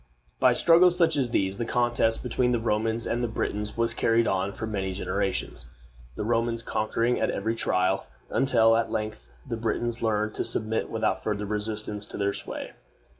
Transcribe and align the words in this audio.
By 0.39 0.53
struggles 0.55 0.97
such 0.97 1.15
as 1.15 1.29
these 1.29 1.59
the 1.59 1.63
contest 1.63 2.23
between 2.23 2.53
the 2.53 2.59
Romans 2.59 3.05
and 3.05 3.21
the 3.21 3.27
Britons 3.27 3.77
was 3.77 3.93
carried 3.93 4.25
on 4.27 4.51
for 4.51 4.65
many 4.65 4.93
generations; 4.95 5.67
the 6.15 6.23
Romans 6.23 6.63
conquering 6.63 7.19
at 7.19 7.29
every 7.29 7.53
trial, 7.53 8.07
until, 8.31 8.75
at 8.77 8.89
length, 8.91 9.29
the 9.47 9.57
Britons 9.57 10.01
learned 10.01 10.33
to 10.33 10.43
submit 10.43 10.89
without 10.89 11.21
further 11.23 11.45
resistance 11.45 12.07
to 12.07 12.17
their 12.17 12.33
sway. 12.33 12.73